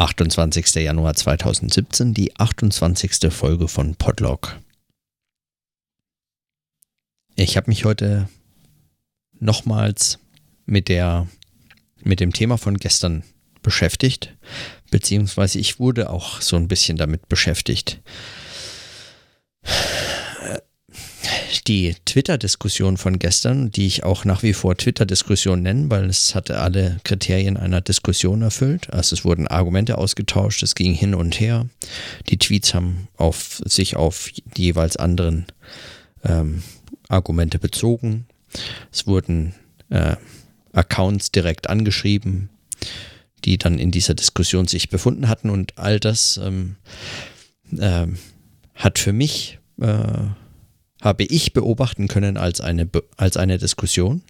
[0.00, 0.76] 28.
[0.76, 3.30] Januar 2017, die 28.
[3.30, 4.58] Folge von Podlog.
[7.36, 8.26] Ich habe mich heute
[9.40, 10.18] nochmals
[10.64, 11.28] mit der
[12.02, 13.24] mit dem Thema von gestern
[13.60, 14.34] beschäftigt,
[14.90, 18.00] beziehungsweise ich wurde auch so ein bisschen damit beschäftigt
[21.66, 26.60] die Twitter-Diskussion von gestern, die ich auch nach wie vor Twitter-Diskussion nenne, weil es hatte
[26.60, 28.90] alle Kriterien einer Diskussion erfüllt.
[28.92, 31.66] Also es wurden Argumente ausgetauscht, es ging hin und her.
[32.28, 35.46] Die Tweets haben auf, sich auf die jeweils anderen
[36.24, 36.62] ähm,
[37.08, 38.26] Argumente bezogen.
[38.92, 39.54] Es wurden
[39.90, 40.16] äh,
[40.72, 42.50] Accounts direkt angeschrieben,
[43.44, 46.76] die dann in dieser Diskussion sich befunden hatten und all das ähm,
[47.76, 48.06] äh,
[48.74, 50.24] hat für mich äh,
[51.00, 54.22] habe ich beobachten können als eine, als eine Diskussion.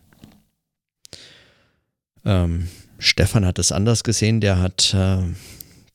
[2.25, 5.23] Ähm, Stefan hat es anders gesehen, der hat, äh,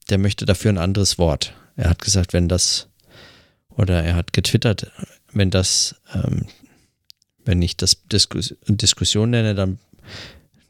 [0.10, 1.54] der möchte dafür ein anderes Wort.
[1.76, 2.88] Er hat gesagt, wenn das,
[3.70, 4.92] oder er hat getwittert,
[5.32, 6.48] wenn das, ähm,
[7.44, 9.78] wenn ich das Diskus Diskussion nenne, dann,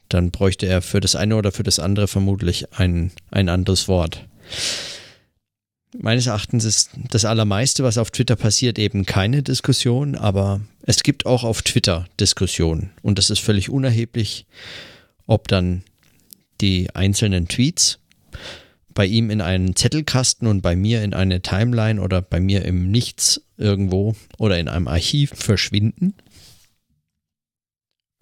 [0.10, 4.28] dann bräuchte er für das eine oder für das andere vermutlich ein, ein anderes Wort
[6.00, 11.26] meines Erachtens ist das Allermeiste, was auf Twitter passiert, eben keine Diskussion, aber es gibt
[11.26, 14.46] auch auf Twitter Diskussionen und das ist völlig unerheblich,
[15.28, 15.84] ob dann
[16.62, 18.00] die einzelnen Tweets
[18.94, 22.90] bei ihm in einen Zettelkasten und bei mir in eine Timeline oder bei mir im
[22.90, 26.16] Nichts irgendwo oder in einem Archiv verschwinden.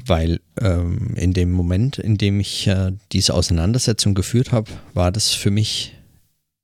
[0.05, 5.31] Weil ähm, in dem Moment, in dem ich äh, diese Auseinandersetzung geführt habe, war das
[5.31, 5.94] für mich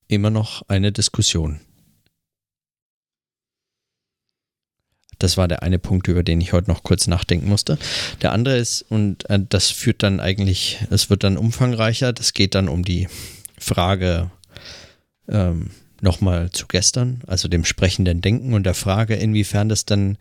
[0.09, 1.61] immer noch eine Diskussion.
[5.19, 7.77] Das war der eine Punkt, über den ich heute noch kurz nachdenken musste.
[8.21, 12.55] Der andere ist, und äh, das führt dann eigentlich, es wird dann umfangreicher, das geht
[12.55, 13.07] dann um die
[13.57, 14.31] Frage
[15.27, 15.71] ähm,
[16.02, 20.17] nochmal zu gestern, also dem sprechenden Denken und der Frage, inwiefern das dann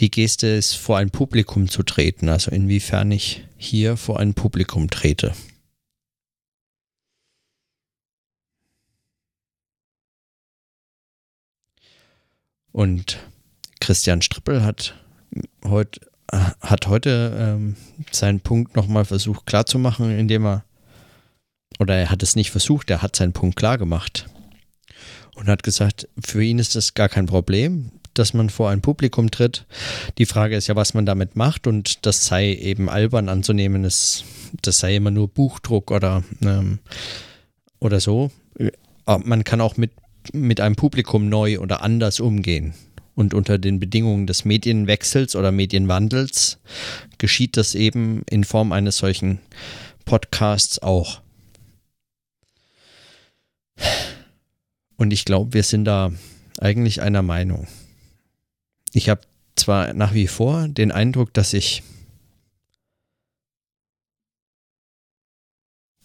[0.00, 4.90] die Geste ist, vor ein Publikum zu treten, also inwiefern ich hier vor ein Publikum
[4.90, 5.32] trete.
[12.72, 13.18] Und
[13.80, 14.94] Christian Strippel hat
[15.64, 16.00] heute,
[16.30, 17.76] hat heute ähm,
[18.12, 20.64] seinen Punkt nochmal versucht klarzumachen, indem er,
[21.78, 24.26] oder er hat es nicht versucht, er hat seinen Punkt klar gemacht
[25.34, 29.30] und hat gesagt, für ihn ist das gar kein Problem, dass man vor ein Publikum
[29.30, 29.66] tritt.
[30.18, 34.24] Die Frage ist ja, was man damit macht und das sei eben albern anzunehmen, das,
[34.62, 36.80] das sei immer nur Buchdruck oder, ähm,
[37.78, 38.30] oder so.
[39.06, 39.92] Man kann auch mit
[40.32, 42.74] mit einem Publikum neu oder anders umgehen.
[43.14, 46.58] Und unter den Bedingungen des Medienwechsels oder Medienwandels
[47.18, 49.40] geschieht das eben in Form eines solchen
[50.04, 51.20] Podcasts auch.
[54.96, 56.12] Und ich glaube, wir sind da
[56.58, 57.66] eigentlich einer Meinung.
[58.92, 59.22] Ich habe
[59.56, 61.82] zwar nach wie vor den Eindruck, dass ich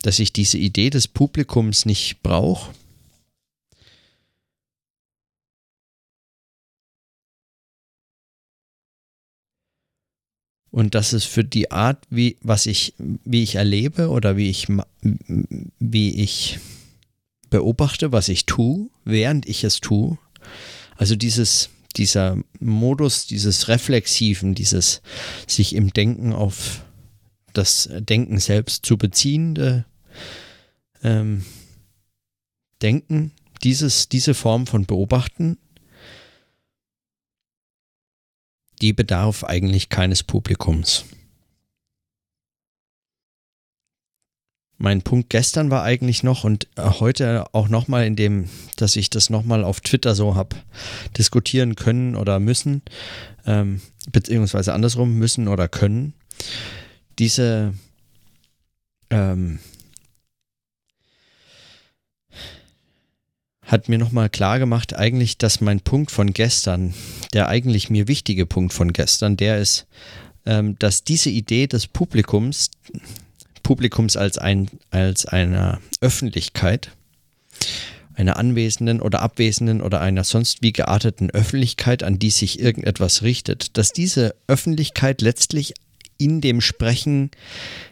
[0.01, 2.71] dass ich diese Idee des Publikums nicht brauche
[10.75, 14.67] Und das ist für die Art, wie, was ich, wie ich erlebe oder wie ich,
[15.79, 16.59] wie ich
[17.49, 20.17] beobachte, was ich tue, während ich es tue.
[20.97, 25.01] Also dieses, dieser Modus, dieses Reflexiven, dieses
[25.47, 26.83] sich im Denken auf
[27.53, 29.85] das Denken selbst zu beziehende
[31.03, 31.45] ähm,
[32.81, 33.31] Denken,
[33.63, 35.57] dieses, diese Form von Beobachten
[38.85, 41.05] die bedarf eigentlich keines Publikums.
[44.77, 49.09] Mein Punkt gestern war eigentlich noch und äh, heute auch nochmal in dem, dass ich
[49.09, 50.55] das nochmal auf Twitter so habe
[51.17, 52.83] diskutieren können oder müssen,
[53.47, 53.81] ähm,
[54.11, 56.13] beziehungsweise andersrum müssen oder können.
[57.17, 57.73] Diese
[59.09, 59.57] ähm,
[63.65, 66.93] hat mir nochmal klar gemacht, eigentlich, dass mein Punkt von gestern,
[67.33, 69.87] der eigentlich mir wichtige Punkt von gestern, der ist,
[70.45, 72.69] ähm, dass diese Idee des Publikums,
[73.63, 76.91] Publikums als, ein, als einer Öffentlichkeit,
[78.13, 83.77] einer anwesenden oder abwesenden oder einer sonst wie gearteten Öffentlichkeit, an die sich irgendetwas richtet,
[83.77, 85.73] dass diese Öffentlichkeit letztlich
[86.17, 87.31] in dem Sprechen,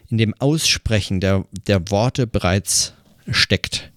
[0.08, 2.94] in dem Aussprechen der, der Worte bereits
[3.28, 3.90] steckt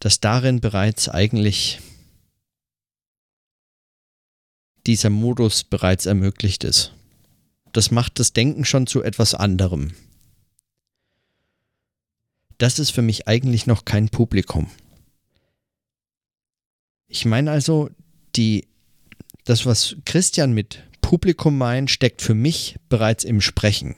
[0.00, 1.80] dass darin bereits eigentlich
[4.86, 6.92] dieser Modus bereits ermöglicht ist.
[7.72, 9.92] Das macht das Denken schon zu etwas anderem.
[12.58, 14.68] das ist für mich eigentlich noch kein Publikum.
[17.06, 17.88] Ich meine also,
[18.36, 18.66] die,
[19.44, 23.94] das, was Christian mit Publikum meint, steckt für mich bereits im Sprechen,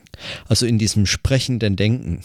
[0.47, 2.23] also in diesem sprechenden Denken.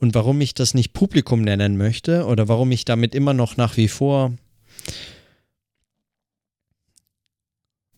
[0.00, 3.76] Und warum ich das nicht Publikum nennen möchte oder warum ich damit immer noch nach
[3.76, 4.32] wie vor,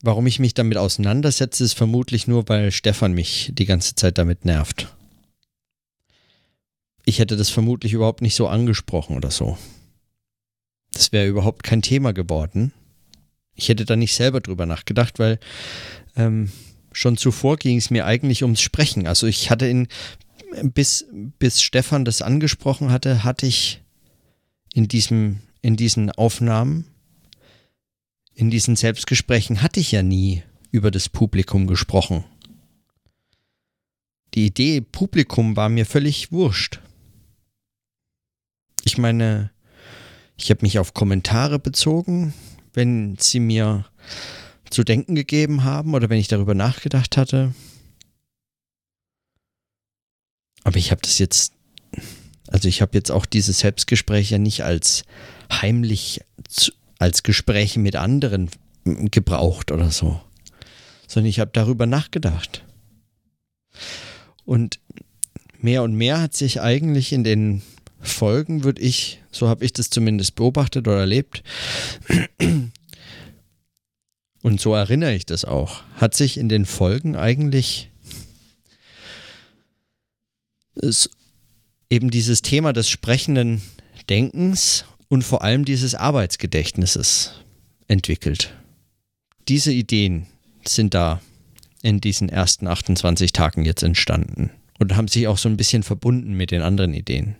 [0.03, 4.45] warum ich mich damit auseinandersetze, ist vermutlich nur, weil Stefan mich die ganze Zeit damit
[4.45, 4.89] nervt.
[7.05, 9.57] Ich hätte das vermutlich überhaupt nicht so angesprochen oder so.
[10.93, 12.73] Das wäre überhaupt kein Thema geworden.
[13.55, 15.39] Ich hätte da nicht selber drüber nachgedacht, weil
[16.17, 16.51] ähm,
[16.91, 19.07] schon zuvor ging es mir eigentlich ums Sprechen.
[19.07, 19.87] Also ich hatte in
[20.63, 21.07] bis,
[21.39, 23.83] bis Stefan das angesprochen hatte, hatte ich
[24.73, 26.87] in, diesem, in diesen Aufnahmen,
[28.35, 32.25] in diesen Selbstgesprächen, hatte ich ja nie über das Publikum gesprochen.
[34.35, 36.81] Die Idee Publikum war mir völlig wurscht.
[38.85, 39.51] Ich meine,
[40.37, 42.33] ich habe mich auf Kommentare bezogen,
[42.73, 43.85] wenn sie mir
[44.71, 47.55] zu denken gegeben haben oder wenn ich darüber nachgedacht hatte.
[50.65, 51.53] Aber ich habe das jetzt,
[52.49, 55.05] also ich habe jetzt auch diese Selbstgespräche nicht als
[55.51, 56.21] heimlich,
[56.99, 58.51] als Gespräche mit anderen
[58.85, 60.21] gebraucht oder so,
[61.07, 62.65] sondern ich habe darüber nachgedacht.
[64.45, 64.81] Und
[65.59, 67.63] mehr und mehr hat sich eigentlich in den
[68.01, 71.43] Folgen, würde ich, so habe ich das zumindest beobachtet oder erlebt,
[74.43, 77.92] und so erinnere ich das auch, hat sich in den Folgen eigentlich
[80.83, 81.11] ist
[81.89, 83.63] eben dieses Thema des sprechenden
[84.11, 87.33] Denkens und vor allem dieses Arbeitsgedächtnisses
[87.89, 88.53] entwickelt.
[89.49, 90.27] Diese Ideen
[90.67, 91.21] sind da
[91.83, 96.35] in diesen ersten 28 Tagen jetzt entstanden und haben sich auch so ein bisschen verbunden
[96.35, 97.37] mit den anderen Ideen.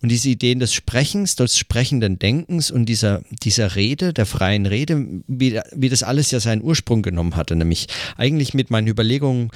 [0.00, 5.06] Und diese Ideen des Sprechens, des sprechenden Denkens und dieser, dieser Rede, der freien Rede,
[5.28, 7.86] wie, wie das alles ja seinen Ursprung genommen hatte, nämlich
[8.16, 9.50] eigentlich mit meinen Überlegungen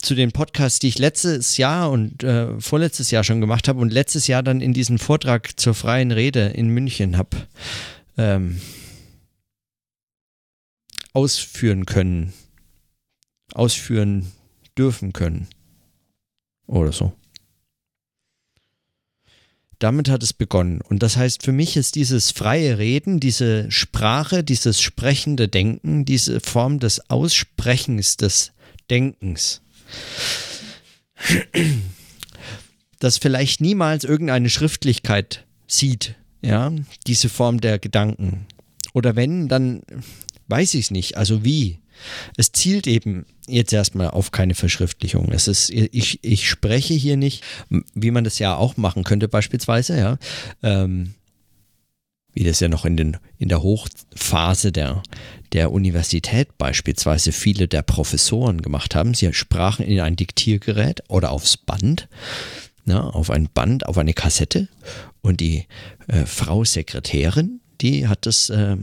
[0.00, 3.92] zu den Podcasts, die ich letztes Jahr und äh, vorletztes Jahr schon gemacht habe und
[3.92, 7.36] letztes Jahr dann in diesen Vortrag zur freien Rede in München habe
[8.16, 8.60] ähm,
[11.12, 12.32] ausführen können,
[13.54, 14.32] ausführen
[14.76, 15.48] dürfen können
[16.66, 17.12] oder so.
[19.78, 20.82] Damit hat es begonnen.
[20.82, 26.40] Und das heißt, für mich ist dieses freie Reden, diese Sprache, dieses sprechende Denken, diese
[26.40, 28.52] Form des Aussprechens des
[28.90, 29.62] Denkens,
[32.98, 36.72] das vielleicht niemals irgendeine Schriftlichkeit sieht, ja,
[37.06, 38.46] diese Form der Gedanken.
[38.92, 39.82] Oder wenn, dann
[40.48, 41.16] weiß ich es nicht.
[41.16, 41.78] Also wie?
[42.36, 45.30] Es zielt eben jetzt erstmal auf keine Verschriftlichung.
[45.32, 47.44] Es ist, ich, ich spreche hier nicht,
[47.94, 50.18] wie man das ja auch machen könnte, beispielsweise, ja.
[50.62, 51.14] Ähm,
[52.32, 55.02] wie das ja noch in, den, in der Hochphase der,
[55.52, 59.14] der Universität beispielsweise viele der Professoren gemacht haben.
[59.14, 62.08] Sie sprachen in ein Diktiergerät oder aufs Band,
[62.84, 64.68] na, auf ein Band, auf eine Kassette
[65.22, 65.66] und die
[66.08, 68.76] äh, Frau Sekretärin, die hat es äh,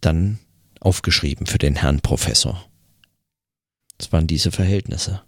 [0.00, 0.38] dann
[0.80, 2.64] aufgeschrieben für den Herrn Professor.
[3.98, 5.22] Das waren diese Verhältnisse.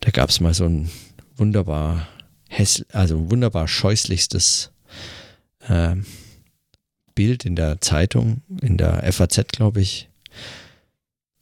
[0.00, 0.90] Da gab es mal so ein
[1.36, 2.08] wunderbar
[2.48, 4.72] häss also wunderbar scheußlichstes
[5.68, 5.96] äh,
[7.14, 10.08] Bild in der Zeitung, in der FAZ, glaube ich,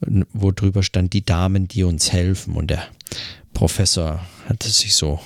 [0.00, 2.54] wo drüber stand, die Damen, die uns helfen.
[2.54, 2.86] Und der
[3.52, 5.20] Professor hatte sich so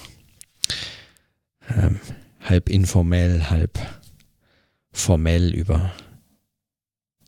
[1.69, 2.01] ähm,
[2.41, 3.79] halb informell, halb
[4.93, 5.93] formell über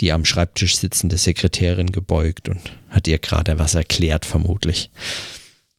[0.01, 4.91] die am Schreibtisch sitzende Sekretärin gebeugt und hat ihr gerade was erklärt, vermutlich.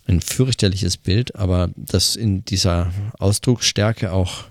[0.05, 4.45] Ein fürchterliches Bild, aber das in dieser Ausdrucksstärke auch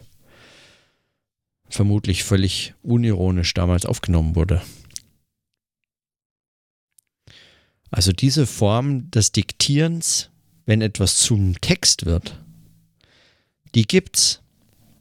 [1.74, 4.62] vermutlich völlig unironisch damals aufgenommen wurde.
[7.90, 10.30] Also diese Form des Diktierens,
[10.64, 12.38] wenn etwas zum Text wird,
[13.74, 14.40] die gibt's.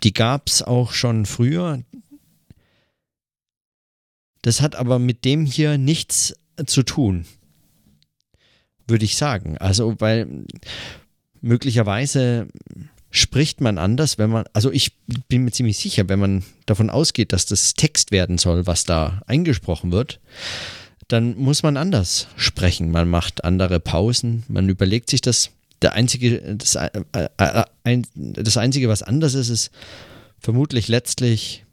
[0.03, 1.83] Die gab's auch schon früher.
[4.41, 6.33] Das hat aber mit dem hier nichts
[6.65, 7.25] zu tun,
[8.87, 9.57] würde ich sagen.
[9.59, 10.45] Also, weil
[11.41, 12.47] möglicherweise
[13.11, 14.93] spricht man anders, wenn man, also ich
[15.27, 19.21] bin mir ziemlich sicher, wenn man davon ausgeht, dass das Text werden soll, was da
[19.27, 20.19] eingesprochen wird,
[21.09, 22.89] dann muss man anders sprechen.
[22.89, 25.51] Man macht andere Pausen, man überlegt sich das.
[25.81, 29.71] Der einzige, das, äh, äh, ein, das Einzige, was anders ist, ist
[30.39, 31.65] vermutlich letztlich,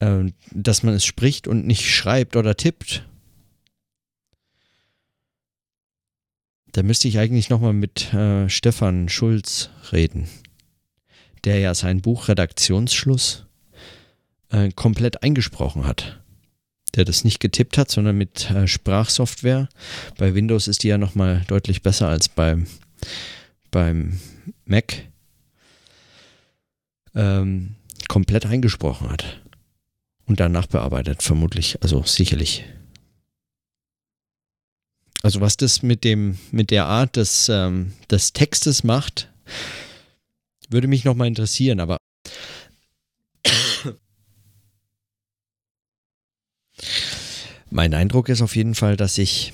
[0.00, 3.06] äh, dass man es spricht und nicht schreibt oder tippt.
[6.76, 10.28] Da müsste ich eigentlich nochmal mit äh, Stefan Schulz reden,
[11.44, 13.46] der ja sein Buch Redaktionsschluss
[14.50, 16.20] äh, komplett eingesprochen hat.
[16.94, 19.70] Der das nicht getippt hat, sondern mit äh, Sprachsoftware.
[20.18, 22.66] Bei Windows ist die ja nochmal deutlich besser als beim,
[23.70, 24.20] beim
[24.66, 25.06] Mac.
[27.14, 29.40] Ähm, komplett eingesprochen hat.
[30.26, 32.66] Und danach bearbeitet, vermutlich, also sicherlich.
[35.22, 39.28] Also was das mit dem, mit der Art des, ähm, des Textes macht,
[40.68, 41.96] würde mich nochmal interessieren, aber
[47.70, 49.52] mein Eindruck ist auf jeden Fall, dass ich,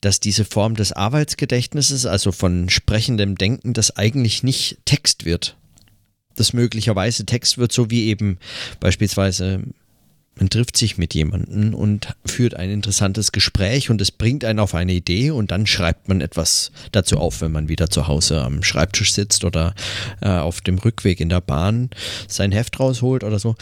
[0.00, 5.56] dass diese Form des Arbeitsgedächtnisses, also von sprechendem Denken, das eigentlich nicht Text wird.
[6.34, 8.38] Das möglicherweise Text wird, so wie eben
[8.80, 9.62] beispielsweise
[10.36, 14.74] man trifft sich mit jemandem und führt ein interessantes Gespräch und es bringt einen auf
[14.74, 18.62] eine Idee und dann schreibt man etwas dazu auf, wenn man wieder zu Hause am
[18.62, 19.74] Schreibtisch sitzt oder
[20.22, 21.90] äh, auf dem Rückweg in der Bahn
[22.28, 23.56] sein Heft rausholt oder so.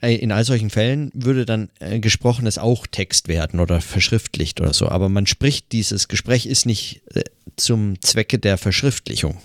[0.00, 4.88] In all solchen Fällen würde dann äh, gesprochenes auch Text werden oder verschriftlicht oder so,
[4.88, 7.22] aber man spricht, dieses Gespräch ist nicht äh,
[7.56, 9.38] zum Zwecke der Verschriftlichung.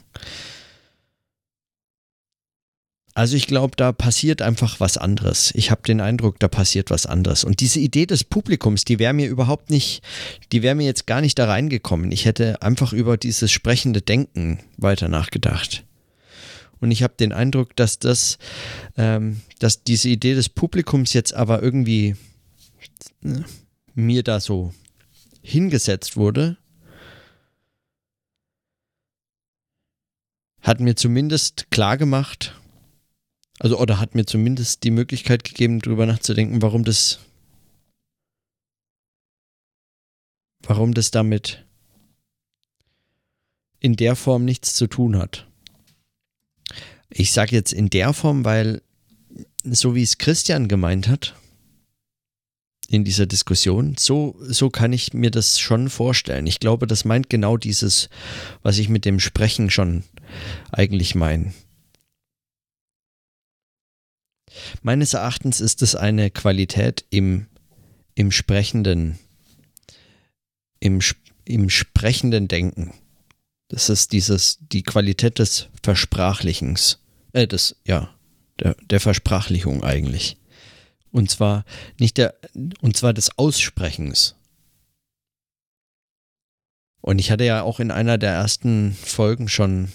[3.19, 5.51] Also ich glaube, da passiert einfach was anderes.
[5.53, 7.43] Ich habe den Eindruck, da passiert was anderes.
[7.43, 10.01] Und diese Idee des Publikums, die wäre mir überhaupt nicht,
[10.53, 12.13] die wäre mir jetzt gar nicht da reingekommen.
[12.13, 15.83] Ich hätte einfach über dieses sprechende Denken weiter nachgedacht.
[16.79, 18.37] Und ich habe den Eindruck, dass das,
[18.95, 22.15] ähm, dass diese Idee des Publikums jetzt aber irgendwie
[23.25, 23.41] äh,
[23.95, 24.73] mir da so
[25.41, 26.55] hingesetzt wurde,
[30.61, 32.55] hat mir zumindest klar gemacht,
[33.59, 37.19] also, oder hat mir zumindest die Möglichkeit gegeben, darüber nachzudenken, warum das,
[40.61, 41.65] warum das damit
[43.81, 45.45] in der Form nichts zu tun hat.
[47.09, 48.81] Ich sage jetzt in der Form, weil
[49.63, 51.35] so wie es Christian gemeint hat
[52.87, 56.47] in dieser Diskussion, so, so kann ich mir das schon vorstellen.
[56.47, 58.09] Ich glaube, das meint genau dieses,
[58.63, 60.03] was ich mit dem Sprechen schon
[60.71, 61.53] eigentlich meine.
[64.81, 67.47] Meines Erachtens ist es eine Qualität im,
[68.15, 69.19] im sprechenden,
[70.79, 70.99] im,
[71.45, 72.93] im sprechenden Denken.
[73.69, 76.99] Das ist dieses, die Qualität des Versprachlichens,
[77.33, 78.09] äh, des, ja,
[78.59, 80.37] der, der Versprachlichung eigentlich.
[81.11, 81.65] Und zwar
[81.99, 82.35] nicht der,
[82.81, 84.35] und zwar des Aussprechens.
[87.01, 89.91] Und ich hatte ja auch in einer der ersten Folgen schon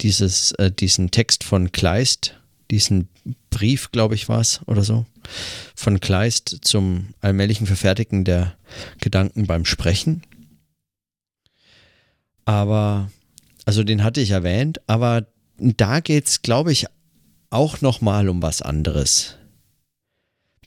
[0.00, 2.39] dieses, äh, diesen Text von Kleist
[2.70, 3.08] diesen
[3.50, 5.06] Brief, glaube ich, war es oder so,
[5.74, 8.56] von Kleist zum allmählichen Verfertigen der
[9.00, 10.22] Gedanken beim Sprechen.
[12.44, 13.10] Aber,
[13.64, 15.26] also den hatte ich erwähnt, aber
[15.58, 16.86] da geht es, glaube ich,
[17.50, 19.36] auch nochmal um was anderes.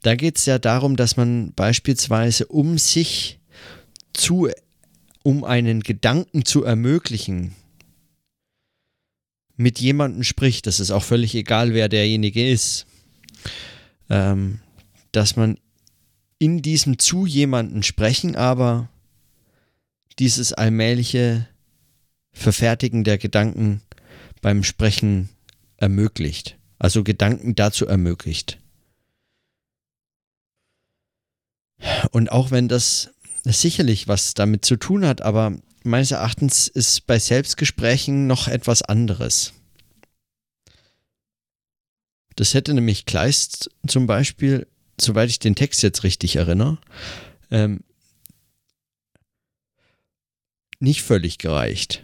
[0.01, 3.39] Da geht es ja darum, dass man beispielsweise um sich
[4.13, 4.49] zu,
[5.23, 7.55] um einen Gedanken zu ermöglichen,
[9.55, 12.85] mit jemandem spricht, das ist auch völlig egal, wer derjenige ist,
[14.09, 14.59] ähm,
[15.11, 15.59] dass man
[16.39, 18.89] in diesem zu jemanden sprechen, aber
[20.19, 21.47] dieses allmähliche
[22.33, 23.81] Verfertigen der Gedanken
[24.41, 25.29] beim Sprechen
[25.77, 26.57] ermöglicht.
[26.79, 28.59] Also Gedanken dazu ermöglicht.
[32.11, 33.11] Und auch wenn das
[33.43, 39.53] sicherlich was damit zu tun hat, aber meines Erachtens ist bei Selbstgesprächen noch etwas anderes.
[42.35, 44.67] Das hätte nämlich Kleist zum Beispiel,
[44.99, 46.77] soweit ich den Text jetzt richtig erinnere,
[47.51, 47.81] ähm,
[50.79, 52.03] nicht völlig gereicht.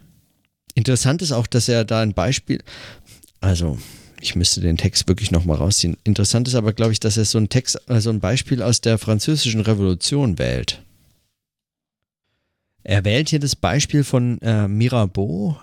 [0.76, 2.64] Interessant ist auch, dass er da ein Beispiel,
[3.42, 3.80] also
[4.22, 5.98] ich müsste den Text wirklich nochmal rausziehen.
[6.04, 8.98] Interessant ist aber, glaube ich, dass er so ein Text, also ein Beispiel aus der
[8.98, 10.82] französischen Revolution wählt.
[12.90, 15.56] Er wählt hier das Beispiel von äh, Mirabeau,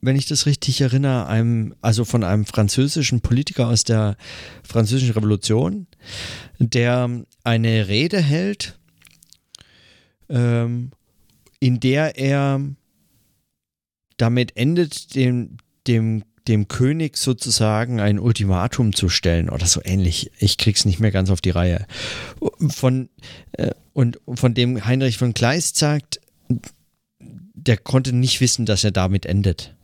[0.00, 4.16] wenn ich das richtig erinnere, einem, also von einem französischen Politiker aus der
[4.64, 5.86] französischen Revolution,
[6.58, 8.76] der eine Rede hält,
[10.28, 10.90] ähm,
[11.60, 12.60] in der er
[14.16, 20.32] damit endet, dem, dem, dem König sozusagen ein Ultimatum zu stellen oder so ähnlich.
[20.40, 21.86] Ich krieg's nicht mehr ganz auf die Reihe.
[22.70, 23.08] Von,
[23.52, 26.18] äh, und von dem Heinrich von Kleist sagt,
[27.18, 29.74] der konnte nicht wissen, dass er damit endet.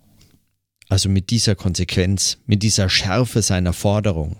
[0.89, 4.37] Also mit dieser Konsequenz, mit dieser Schärfe seiner Forderung.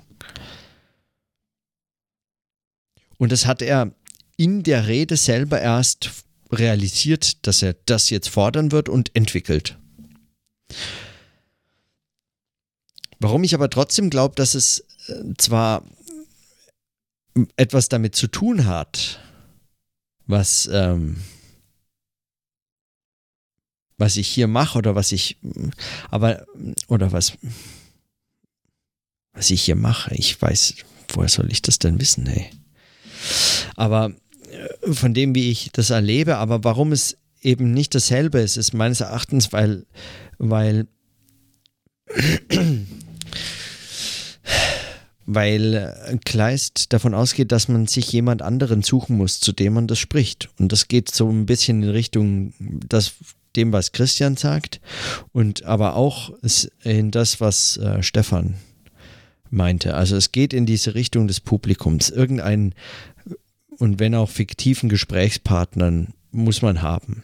[3.19, 3.95] Und das hat er
[4.37, 6.11] in der Rede selber erst
[6.51, 9.79] realisiert, dass er das jetzt fordern wird und entwickelt.
[13.19, 15.85] Warum ich aber trotzdem glaube, dass es äh, zwar
[17.57, 19.21] etwas damit zu tun hat,
[20.27, 21.23] was, ähm,
[24.03, 25.37] was ich hier mache oder was ich,
[26.11, 26.45] aber,
[26.89, 27.35] oder was,
[29.33, 30.13] was ich hier mache.
[30.17, 30.75] Ich weiß,
[31.13, 32.51] woher soll ich das denn wissen, ey?
[33.77, 34.11] Aber
[34.51, 38.75] äh, von dem, wie ich das erlebe, aber warum es eben nicht dasselbe ist, ist
[38.75, 39.87] meines Erachtens, weil,
[40.39, 40.89] weil
[45.27, 49.87] weil äh, Kleist davon ausgeht, dass man sich jemand anderen suchen muss, zu dem man
[49.87, 50.51] das spricht.
[50.59, 53.15] Und das geht so ein bisschen in Richtung das,
[53.57, 54.81] dem, was Christian sagt,
[55.33, 56.33] und aber auch
[56.83, 58.55] in das, was äh, Stefan
[59.51, 59.95] meinte.
[59.95, 62.11] Also es geht in diese Richtung des Publikums.
[62.11, 62.75] Irgendein
[63.79, 67.23] und wenn auch fiktiven Gesprächspartnern muss man haben.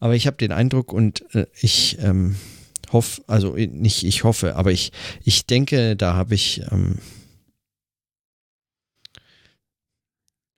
[0.00, 2.36] Aber ich habe den Eindruck und äh, ich ähm,
[2.92, 4.92] hoffe, also nicht ich hoffe, aber ich,
[5.24, 6.98] ich denke, da habe ich ähm,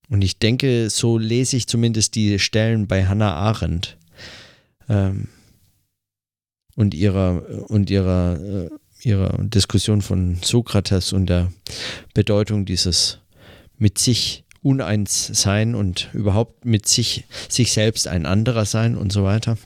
[0.08, 3.96] Und ich denke, so lese ich zumindest die Stellen bei Hannah Arendt
[4.88, 5.28] ähm,
[6.75, 8.71] und ihrer und ihrer, äh,
[9.02, 11.52] ihrer Diskussion von Sokrates und der
[12.14, 13.19] Bedeutung dieses
[13.78, 19.23] mit sich uneins sein und überhaupt mit sich, sich selbst ein anderer sein und so
[19.23, 19.59] weiter.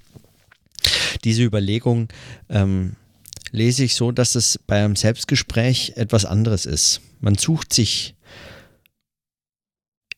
[1.24, 2.08] Diese Überlegung
[2.48, 2.96] ähm,
[3.50, 7.00] lese ich so, dass es bei einem Selbstgespräch etwas anderes ist.
[7.20, 8.14] Man sucht sich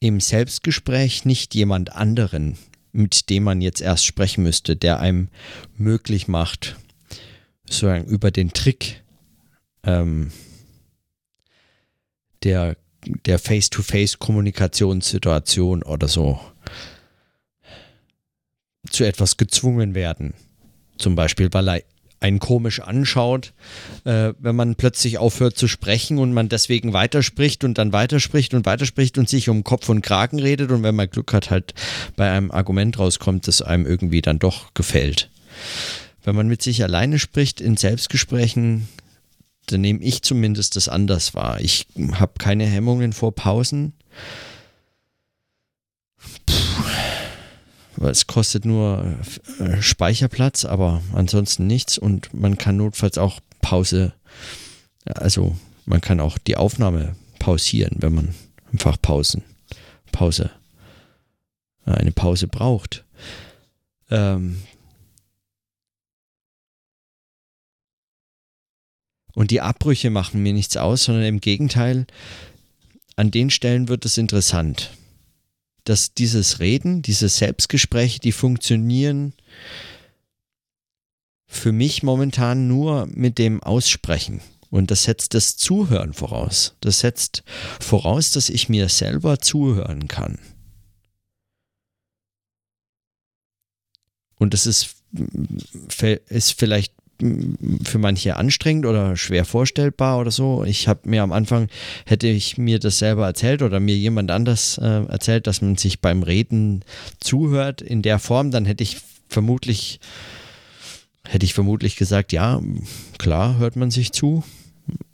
[0.01, 2.59] im Selbstgespräch nicht jemand anderen,
[2.93, 5.29] mit dem man jetzt erst sprechen müsste, der einem
[5.77, 6.77] möglich macht,
[7.65, 9.03] sozusagen über den Trick
[9.83, 10.31] ähm,
[12.43, 12.77] der,
[13.27, 16.41] der Face-to-Face-Kommunikationssituation oder so
[18.91, 20.35] zu etwas gezwungen werden.
[20.99, 21.83] Zum Beispiel, weil er
[22.23, 23.53] einen komisch anschaut,
[24.05, 28.65] äh, wenn man plötzlich aufhört zu sprechen und man deswegen weiterspricht und dann weiterspricht und
[28.65, 31.75] weiterspricht und sich um Kopf und Kragen redet und wenn man Glück hat, halt
[32.17, 35.31] bei einem Argument rauskommt, das einem irgendwie dann doch gefällt.
[36.25, 38.89] Wenn man mit sich alleine spricht in Selbstgesprächen,
[39.67, 41.61] dann nehme ich zumindest das anders wahr.
[41.61, 43.95] Ich habe keine Hemmungen vor Pausen.
[48.11, 49.17] Es kostet nur
[49.59, 51.99] äh, Speicherplatz, aber ansonsten nichts.
[51.99, 54.13] Und man kann notfalls auch Pause,
[55.05, 58.35] also man kann auch die Aufnahme pausieren, wenn man
[58.73, 59.43] einfach Pausen,
[60.11, 60.51] Pause,
[61.87, 63.05] äh, eine Pause braucht.
[64.11, 64.63] Ähm.
[69.35, 72.07] Und die Abbrüche machen mir nichts aus, sondern im Gegenteil,
[73.17, 74.91] an den Stellen wird es interessant
[75.85, 79.35] dass dieses Reden, diese Selbstgespräche, die funktionieren
[81.47, 84.41] für mich momentan nur mit dem Aussprechen.
[84.71, 86.77] Und das setzt das Zuhören voraus.
[86.81, 87.43] Das setzt
[87.79, 90.39] voraus, dass ich mir selber zuhören kann.
[94.37, 94.97] Und das ist,
[96.29, 96.95] ist vielleicht
[97.85, 100.65] für manche anstrengend oder schwer vorstellbar oder so.
[100.65, 101.69] Ich habe mir am Anfang,
[102.05, 106.01] hätte ich mir das selber erzählt oder mir jemand anders äh, erzählt, dass man sich
[106.01, 106.85] beim Reden
[107.21, 110.01] zuhört in der Form, dann hätte ich vermutlich,
[111.27, 112.61] hätte ich vermutlich gesagt, ja,
[113.19, 114.45] klar hört man sich zu.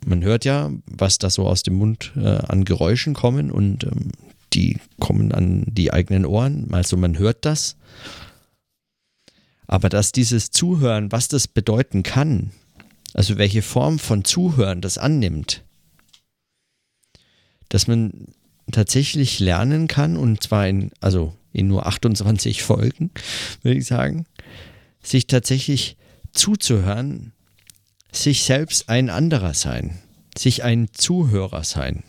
[0.05, 4.11] Man hört ja, was da so aus dem Mund äh, an Geräuschen kommen und ähm,
[4.53, 6.69] die kommen an die eigenen Ohren.
[6.71, 7.75] Also man hört das.
[9.69, 12.49] Aber dass dieses Zuhören, was das bedeuten kann,
[13.13, 15.63] also welche Form von Zuhören das annimmt,
[17.69, 18.33] dass man
[18.71, 23.11] tatsächlich lernen kann, und zwar in, also in nur 28 Folgen,
[23.61, 24.25] würde ich sagen,
[25.03, 25.97] sich tatsächlich
[26.31, 27.33] zuzuhören,
[28.11, 29.99] sich selbst ein anderer sein,
[30.35, 32.03] sich ein Zuhörer sein,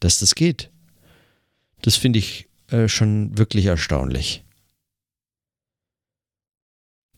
[0.00, 0.70] dass das geht.
[1.82, 4.42] Das finde ich äh, schon wirklich erstaunlich.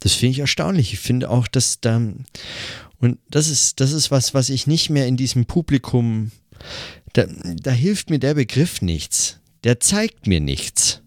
[0.00, 0.92] Das finde ich erstaunlich.
[0.92, 1.96] Ich finde auch, dass da,
[3.00, 6.30] und das ist, das ist was, was ich nicht mehr in diesem Publikum,
[7.12, 9.40] da, da hilft mir der Begriff nichts.
[9.64, 11.02] Der zeigt mir nichts.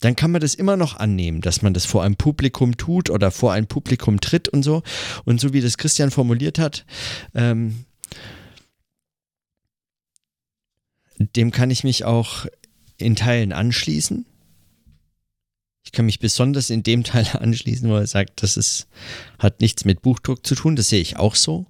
[0.00, 3.32] Dann kann man das immer noch annehmen, dass man das vor einem Publikum tut oder
[3.32, 4.82] vor ein Publikum tritt und so.
[5.24, 6.86] Und so wie das Christian formuliert hat,
[7.34, 7.84] ähm,
[11.18, 12.46] dem kann ich mich auch
[12.96, 14.24] in Teilen anschließen.
[15.88, 18.86] Ich kann mich besonders in dem Teil anschließen, wo er sagt, das ist,
[19.38, 20.76] hat nichts mit Buchdruck zu tun.
[20.76, 21.66] Das sehe ich auch so.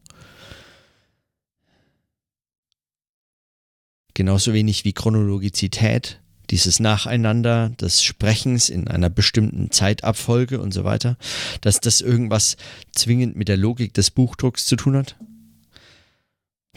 [4.18, 11.16] genauso wenig wie Chronologizität, dieses Nacheinander des Sprechens in einer bestimmten Zeitabfolge und so weiter,
[11.60, 12.56] dass das irgendwas
[12.90, 15.14] zwingend mit der Logik des Buchdrucks zu tun hat?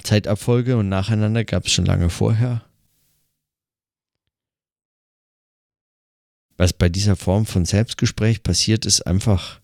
[0.04, 2.64] Zeitabfolge und Nacheinander gab es schon lange vorher.
[6.62, 9.60] Was bei dieser Form von Selbstgespräch passiert, ist einfach,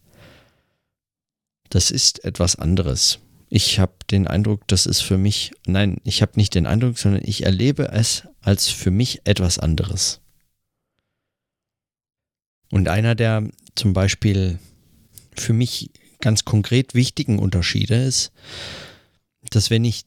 [1.69, 3.19] das ist etwas anderes.
[3.49, 7.21] Ich habe den Eindruck, das ist für mich, nein, ich habe nicht den Eindruck, sondern
[7.23, 10.21] ich erlebe es als für mich etwas anderes.
[12.71, 14.57] Und einer der zum Beispiel
[15.35, 18.31] für mich ganz konkret wichtigen Unterschiede ist,
[19.51, 20.05] dass wenn ich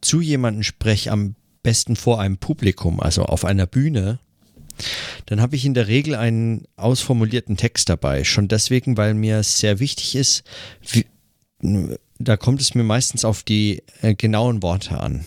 [0.00, 4.18] zu jemandem spreche, am besten vor einem Publikum, also auf einer Bühne,
[5.26, 8.24] dann habe ich in der Regel einen ausformulierten Text dabei.
[8.24, 10.44] Schon deswegen, weil mir sehr wichtig ist,
[10.82, 11.06] wie,
[12.18, 15.24] da kommt es mir meistens auf die äh, genauen Worte an.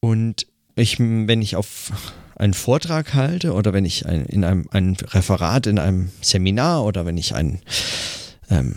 [0.00, 1.92] Und ich, wenn ich auf
[2.36, 7.06] einen Vortrag halte oder wenn ich ein, in einem ein Referat in einem Seminar oder
[7.06, 7.60] wenn ich ein
[8.50, 8.76] ähm,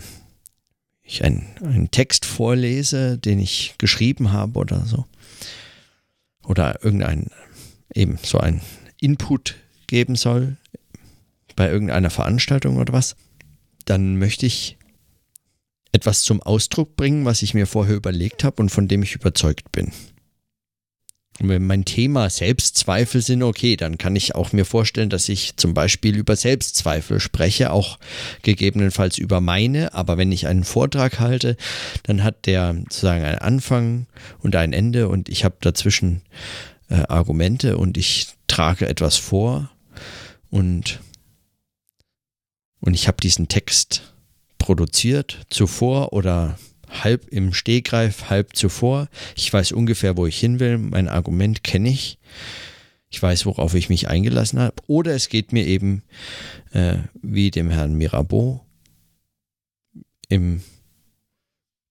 [1.10, 5.06] ich einen, einen Text vorlese, den ich geschrieben habe oder so.
[6.44, 7.30] Oder irgendein,
[7.94, 8.60] eben so ein
[9.00, 10.56] Input geben soll
[11.56, 13.16] bei irgendeiner Veranstaltung oder was,
[13.84, 14.76] dann möchte ich
[15.92, 19.72] etwas zum Ausdruck bringen, was ich mir vorher überlegt habe und von dem ich überzeugt
[19.72, 19.92] bin.
[21.40, 25.56] Und wenn mein Thema Selbstzweifel sind, okay, dann kann ich auch mir vorstellen, dass ich
[25.56, 27.98] zum Beispiel über Selbstzweifel spreche, auch
[28.42, 29.94] gegebenenfalls über meine.
[29.94, 31.56] Aber wenn ich einen Vortrag halte,
[32.02, 34.06] dann hat der sozusagen einen Anfang
[34.40, 36.20] und ein Ende und ich habe dazwischen
[36.90, 39.70] äh, Argumente und ich trage etwas vor
[40.50, 41.00] und,
[42.80, 44.14] und ich habe diesen Text
[44.58, 46.58] produziert zuvor oder
[46.90, 49.08] halb im Stehgreif, halb zuvor.
[49.36, 50.78] Ich weiß ungefähr, wo ich hin will.
[50.78, 52.18] Mein Argument kenne ich.
[53.08, 54.74] Ich weiß, worauf ich mich eingelassen habe.
[54.86, 56.02] Oder es geht mir eben
[56.72, 58.64] äh, wie dem Herrn Mirabeau
[60.28, 60.62] im,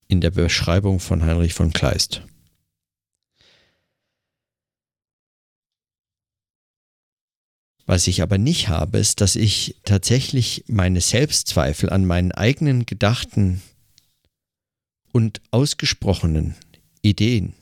[0.08, 2.22] in der Beschreibung von Heinrich von Kleist.
[7.90, 13.64] Was ich aber nicht habe, ist, dass ich tatsächlich meine Selbstzweifel an meinen eigenen Gedachten
[15.12, 16.54] und ausgesprochenen
[17.02, 17.56] Ideen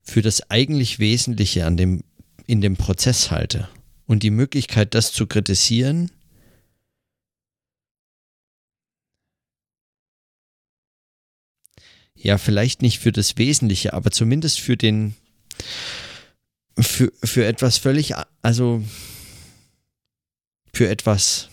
[0.00, 2.02] für das eigentlich Wesentliche an dem,
[2.46, 3.68] in dem Prozess halte
[4.06, 6.10] und die Möglichkeit, das zu kritisieren,
[12.14, 15.14] ja, vielleicht nicht für das Wesentliche, aber zumindest für den,
[16.78, 18.82] für, für etwas völlig, also
[20.72, 21.48] für etwas,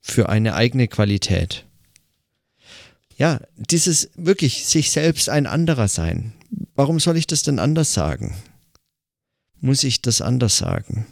[0.00, 1.64] für eine eigene Qualität
[3.22, 6.32] ja, dieses wirklich sich selbst ein anderer sein.
[6.74, 8.34] Warum soll ich das denn anders sagen?
[9.60, 11.06] Muss ich das anders sagen?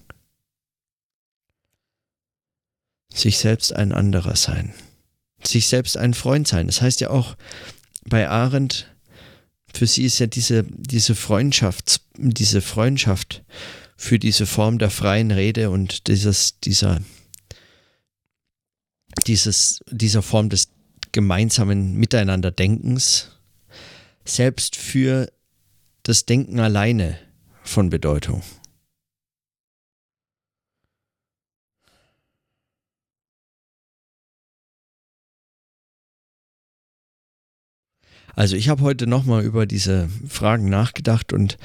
[3.14, 4.74] Sich selbst ein anderer sein.
[5.44, 6.66] Sich selbst ein Freund sein.
[6.66, 7.36] Das heißt ja auch
[8.04, 8.88] bei Arendt,
[9.74, 13.42] für sie ist ja diese, diese Freundschaft, diese Freundschaft
[13.96, 17.00] für diese Form der freien Rede und dieses, dieser,
[19.26, 20.68] dieses, dieser Form des
[21.12, 23.30] gemeinsamen Miteinanderdenkens
[24.24, 25.30] selbst für
[26.02, 27.18] das Denken alleine
[27.62, 28.42] von Bedeutung.
[38.34, 41.58] Also ich habe heute nochmal über diese Fragen nachgedacht und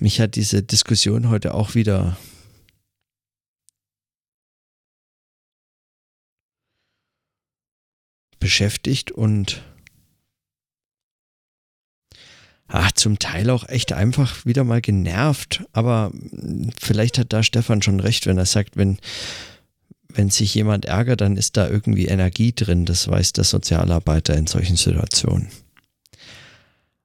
[0.00, 2.16] mich hat diese Diskussion heute auch wieder
[8.44, 9.62] beschäftigt und
[12.66, 15.64] ach, zum Teil auch echt einfach wieder mal genervt.
[15.72, 16.12] Aber
[16.78, 18.98] vielleicht hat da Stefan schon recht, wenn er sagt, wenn,
[20.08, 22.84] wenn sich jemand ärgert, dann ist da irgendwie Energie drin.
[22.84, 25.48] Das weiß der Sozialarbeiter in solchen Situationen.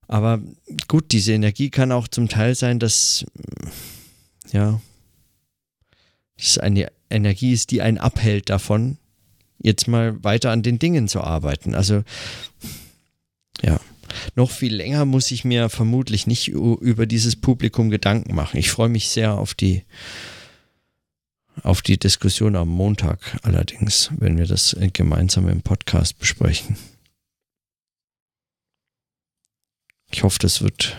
[0.10, 0.42] Aber
[0.88, 3.26] gut, diese Energie kann auch zum Teil sein, dass
[4.52, 4.82] ja,
[6.36, 8.98] dass eine Energie ist, die einen abhält davon,
[9.60, 11.76] jetzt mal weiter an den Dingen zu arbeiten.
[11.76, 12.04] Also
[13.62, 13.80] ja,
[14.36, 18.58] noch viel länger muss ich mir vermutlich nicht über dieses Publikum Gedanken machen.
[18.58, 19.84] Ich freue mich sehr auf die
[21.62, 26.78] auf die Diskussion am Montag allerdings, wenn wir das gemeinsam im Podcast besprechen.
[30.12, 30.98] Ich hoffe, das wird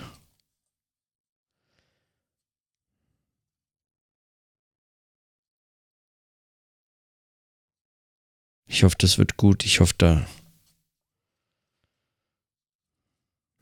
[8.66, 9.66] Ich hoffe, das wird gut.
[9.66, 10.26] Ich hoffe, da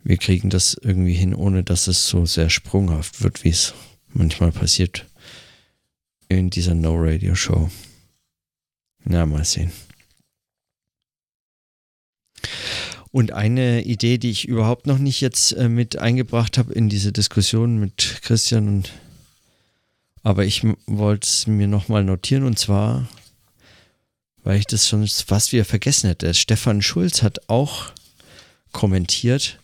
[0.04, 3.74] wir kriegen das irgendwie hin, ohne dass es so sehr sprunghaft wird, wie es
[4.08, 5.06] manchmal passiert
[6.28, 7.70] in dieser No-Radio-Show.
[9.04, 9.72] Na, mal sehen.
[13.10, 17.12] Und eine Idee, die ich überhaupt noch nicht jetzt äh, mit eingebracht habe in diese
[17.12, 18.92] Diskussion mit Christian und
[20.22, 23.08] aber ich wollte es mir nochmal notieren und zwar,
[24.42, 26.34] weil ich das schon fast wieder vergessen hätte.
[26.34, 27.92] Stefan Schulz hat auch
[28.72, 29.58] kommentiert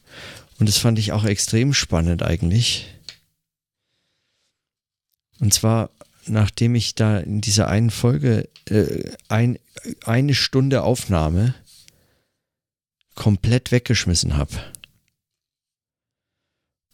[0.58, 2.86] und das fand ich auch extrem spannend eigentlich.
[5.40, 5.90] Und zwar,
[6.26, 9.58] nachdem ich da in dieser einen Folge äh, ein,
[10.04, 11.54] eine Stunde Aufnahme
[13.14, 14.52] komplett weggeschmissen habe.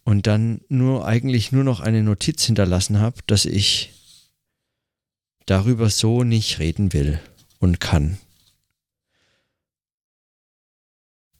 [0.03, 3.91] Und dann nur eigentlich nur noch eine Notiz hinterlassen habe, dass ich
[5.45, 7.19] darüber so nicht reden will
[7.59, 8.17] und kann.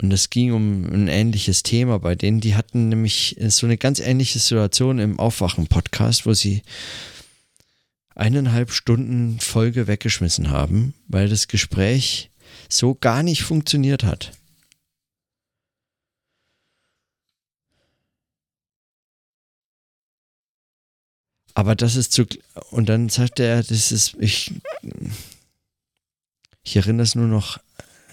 [0.02, 2.42] Und es ging um ein ähnliches Thema bei denen.
[2.42, 6.64] Die hatten nämlich so eine ganz ähnliche Situation im Aufwachen-Podcast, wo sie
[8.16, 12.32] eineinhalb Stunden Folge weggeschmissen haben, weil das Gespräch
[12.68, 14.32] so gar nicht funktioniert hat.
[21.54, 22.26] Aber das ist zu.
[22.70, 24.16] Und dann sagte er, das ist.
[24.20, 24.54] Ich,
[26.64, 27.60] ich erinnere es nur noch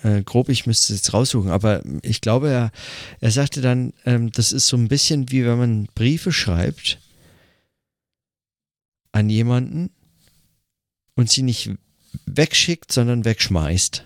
[0.03, 2.73] äh, grob, ich müsste es jetzt raussuchen, aber ich glaube, er,
[3.21, 6.99] er sagte dann, ähm, das ist so ein bisschen wie wenn man Briefe schreibt
[9.13, 9.91] an jemanden
[11.15, 11.71] und sie nicht
[12.27, 14.05] wegschickt, sondern wegschmeißt.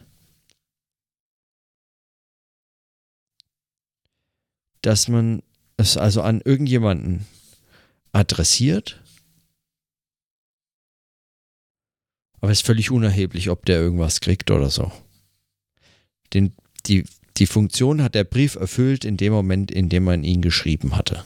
[4.81, 5.43] Dass man
[5.77, 7.27] es also an irgendjemanden
[8.13, 9.02] adressiert
[12.43, 14.91] Aber es ist völlig unerheblich, ob der irgendwas kriegt oder so.
[16.35, 16.53] Den,
[16.87, 17.05] die,
[17.37, 21.25] die Funktion hat der Brief erfüllt in dem Moment, in dem man ihn geschrieben hatte.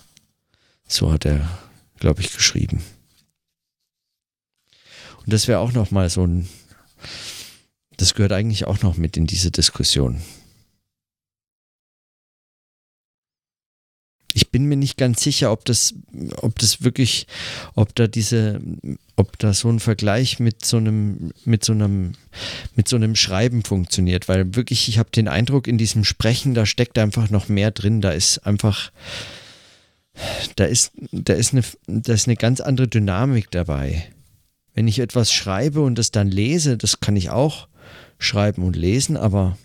[0.86, 1.58] So hat er,
[1.98, 2.84] glaube ich, geschrieben.
[5.24, 6.50] Und das wäre auch noch mal so ein,
[7.96, 10.20] das gehört eigentlich auch noch mit in diese Diskussion.
[14.36, 15.94] Ich bin mir nicht ganz sicher, ob das,
[16.42, 17.26] ob das wirklich,
[17.74, 18.60] ob da diese,
[19.16, 22.12] ob da so ein Vergleich mit so einem, mit so einem,
[22.74, 26.66] mit so einem Schreiben funktioniert, weil wirklich, ich habe den Eindruck, in diesem Sprechen, da
[26.66, 28.02] steckt einfach noch mehr drin.
[28.02, 28.92] Da ist einfach,
[30.56, 34.06] da ist, da ist eine, da ist eine ganz andere Dynamik dabei.
[34.74, 37.68] Wenn ich etwas schreibe und das dann lese, das kann ich auch
[38.18, 39.56] schreiben und lesen, aber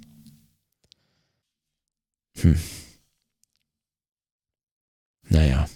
[2.39, 2.55] hm.
[5.31, 5.69] Naja.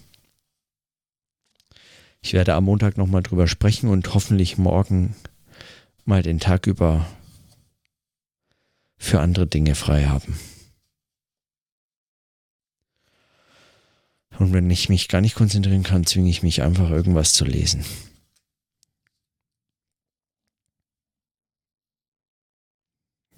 [2.20, 5.16] Ich werde am Montag nochmal drüber sprechen und hoffentlich morgen
[6.04, 7.06] mal den Tag über
[8.98, 10.38] für andere Dinge frei haben.
[14.38, 17.82] Und wenn ich mich gar nicht konzentrieren kann, zwinge ich mich einfach irgendwas zu lesen.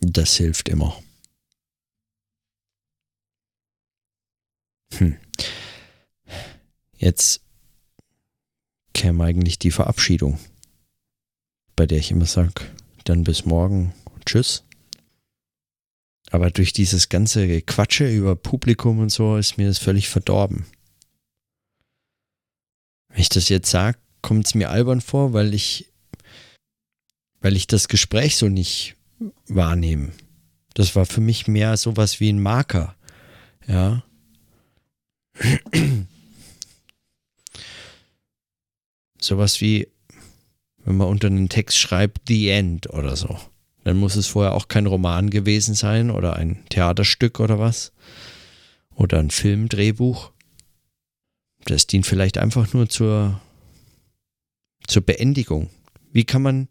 [0.00, 1.00] Das hilft immer.
[4.94, 5.16] Hm.
[6.98, 7.40] Jetzt
[8.92, 10.38] käme eigentlich die Verabschiedung,
[11.76, 12.66] bei der ich immer sage,
[13.04, 13.94] dann bis morgen,
[14.26, 14.64] tschüss.
[16.30, 20.66] Aber durch dieses ganze Quatsche über Publikum und so ist mir das völlig verdorben.
[23.08, 25.90] Wenn ich das jetzt sage, kommt es mir albern vor, weil ich,
[27.40, 28.96] weil ich das Gespräch so nicht
[29.46, 30.12] wahrnehme.
[30.74, 32.96] Das war für mich mehr sowas wie ein Marker.
[33.66, 34.02] Ja.
[39.28, 39.88] Sowas wie,
[40.84, 43.38] wenn man unter einen Text schreibt, The End oder so.
[43.84, 47.92] Dann muss es vorher auch kein Roman gewesen sein oder ein Theaterstück oder was.
[48.94, 50.32] Oder ein Filmdrehbuch.
[51.64, 53.40] Das dient vielleicht einfach nur zur,
[54.86, 55.70] zur Beendigung.
[56.12, 56.68] Wie kann man,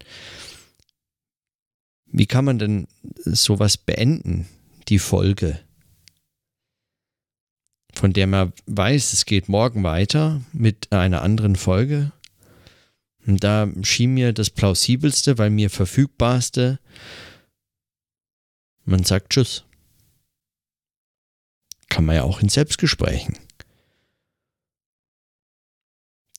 [2.06, 2.88] wie kann man denn
[3.24, 4.48] sowas beenden,
[4.90, 5.60] die Folge?
[7.94, 12.12] Von der man weiß, es geht morgen weiter mit einer anderen Folge
[13.28, 16.80] und da schien mir das plausibelste, weil mir verfügbarste,
[18.86, 19.66] man sagt Tschüss.
[21.90, 23.38] Kann man ja auch in Selbstgesprächen.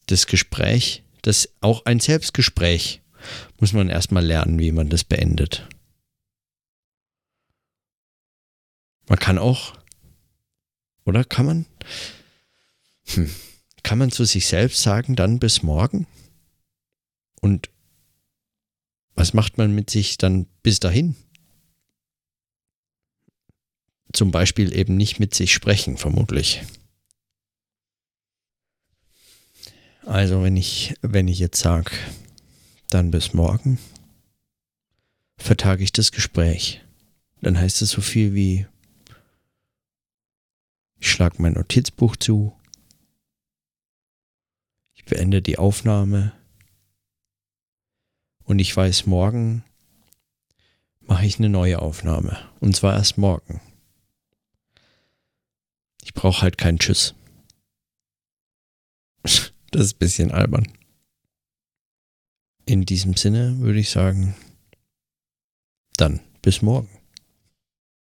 [0.07, 3.03] Das Gespräch, das auch ein Selbstgespräch,
[3.61, 5.69] muss man erstmal lernen, wie man das beendet.
[9.09, 9.77] Man kann auch,
[11.05, 11.67] oder kann man,
[13.09, 13.31] hm,
[13.83, 16.07] kann man zu sich selbst sagen, dann bis morgen?
[17.41, 17.71] Und
[19.15, 21.17] was macht man mit sich dann bis dahin?
[24.13, 26.63] zum Beispiel eben nicht mit sich sprechen, vermutlich.
[30.05, 31.91] Also wenn ich, wenn ich jetzt sage,
[32.89, 33.79] dann bis morgen,
[35.37, 36.83] vertage ich das Gespräch.
[37.43, 38.67] Dann heißt es so viel wie,
[40.99, 42.55] ich schlage mein Notizbuch zu,
[44.95, 46.33] ich beende die Aufnahme
[48.49, 49.63] und ich weiß, morgen
[51.03, 52.39] mache ich eine neue Aufnahme.
[52.61, 53.61] Und zwar erst morgen.
[56.03, 57.15] Ich brauche halt keinen Tschüss.
[59.71, 60.67] Das ist ein bisschen albern.
[62.65, 64.35] In diesem Sinne würde ich sagen,
[65.99, 66.89] dann bis morgen.